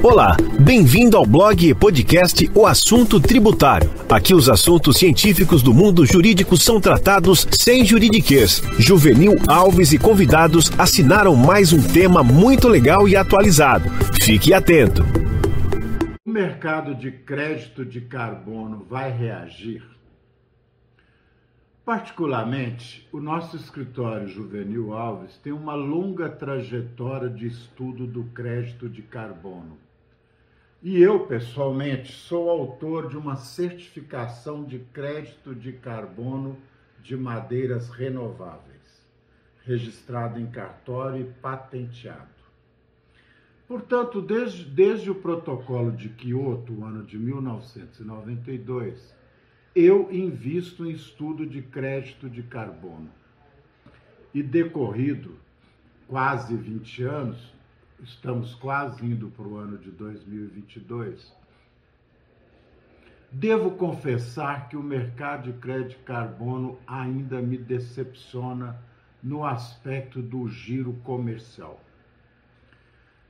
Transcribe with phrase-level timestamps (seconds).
[0.00, 3.90] Olá, bem-vindo ao blog e podcast O Assunto Tributário.
[4.08, 8.62] Aqui os assuntos científicos do mundo jurídico são tratados sem juridiquês.
[8.78, 13.90] Juvenil Alves e convidados assinaram mais um tema muito legal e atualizado.
[14.22, 15.02] Fique atento.
[16.24, 19.82] O mercado de crédito de carbono vai reagir?
[21.84, 29.02] Particularmente, o nosso escritório Juvenil Alves tem uma longa trajetória de estudo do crédito de
[29.02, 29.87] carbono
[30.82, 36.56] e eu, pessoalmente, sou autor de uma certificação de crédito de carbono
[37.02, 39.04] de madeiras renováveis,
[39.64, 42.38] registrado em cartório e patenteado.
[43.66, 49.14] Portanto, desde, desde o protocolo de Kyoto, ano de 1992,
[49.74, 53.10] eu invisto em estudo de crédito de carbono.
[54.32, 55.36] E decorrido
[56.06, 57.52] quase 20 anos,
[58.02, 61.34] estamos quase indo para o ano de 2022,
[63.30, 68.78] devo confessar que o mercado de crédito carbono ainda me decepciona
[69.22, 71.80] no aspecto do giro comercial.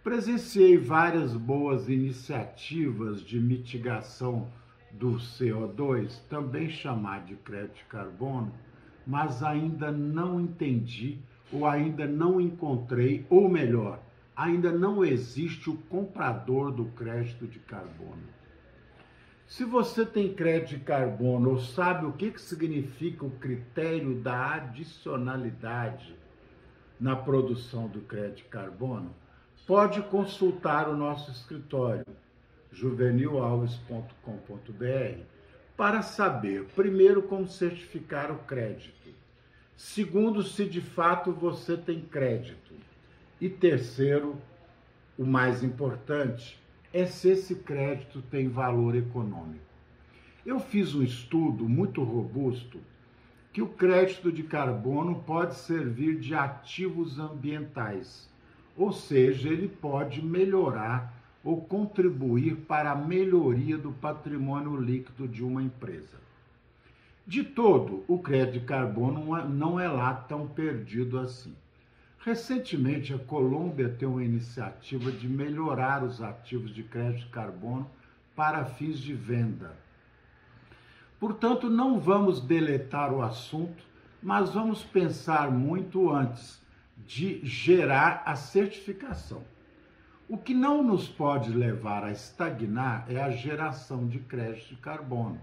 [0.05, 4.49] Presenciei várias boas iniciativas de mitigação
[4.93, 8.53] do CO2, também chamado de crédito carbono,
[9.07, 11.19] mas ainda não entendi
[11.53, 14.01] ou ainda não encontrei, ou melhor,
[14.39, 18.23] ainda não existe o comprador do crédito de carbono.
[19.49, 24.55] Se você tem crédito de carbono ou sabe o que, que significa o critério da
[24.55, 26.15] adicionalidade
[27.01, 29.13] na produção do crédito de carbono,
[29.67, 32.07] pode consultar o nosso escritório
[32.71, 35.23] juvenilalves.com.br
[35.77, 39.11] para saber, primeiro, como certificar o crédito,
[39.77, 42.68] segundo, se de fato você tem crédito
[43.41, 44.37] e terceiro,
[45.17, 46.59] o mais importante,
[46.93, 49.65] é se esse crédito tem valor econômico.
[50.45, 52.81] Eu fiz um estudo muito robusto
[53.53, 58.29] que o crédito de carbono pode servir de ativos ambientais,
[58.77, 61.15] ou seja, ele pode melhorar
[61.45, 66.19] ou contribuir para a melhoria do patrimônio líquido de uma empresa.
[67.27, 71.55] De todo, o crédito de carbono não é lá tão perdido assim.
[72.29, 77.91] Recentemente, a Colômbia tem uma iniciativa de melhorar os ativos de crédito de carbono
[78.37, 79.75] para fins de venda.
[81.19, 83.83] Portanto, não vamos deletar o assunto,
[84.23, 86.61] mas vamos pensar muito antes
[86.99, 89.43] de gerar a certificação.
[90.29, 95.41] O que não nos pode levar a estagnar é a geração de crédito de carbono,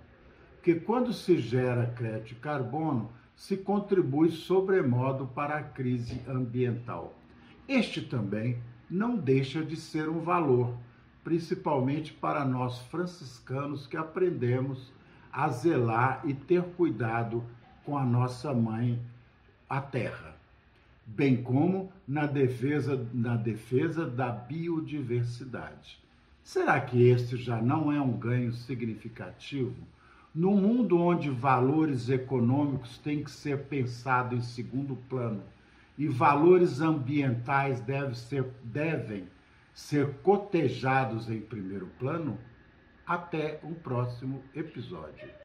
[0.57, 7.13] porque quando se gera crédito de carbono, se contribui sobremodo para a crise ambiental.
[7.67, 8.57] Este também
[8.89, 10.75] não deixa de ser um valor,
[11.23, 14.93] principalmente para nós franciscanos que aprendemos
[15.31, 17.43] a zelar e ter cuidado
[17.83, 18.99] com a nossa mãe,
[19.67, 20.35] a terra,
[21.05, 25.99] bem como na defesa, na defesa da biodiversidade.
[26.43, 29.75] Será que este já não é um ganho significativo?
[30.35, 35.41] No mundo onde valores econômicos têm que ser pensados em segundo plano
[35.97, 39.29] e valores ambientais devem ser, devem
[39.73, 42.37] ser cotejados em primeiro plano,
[43.07, 45.44] até um próximo episódio.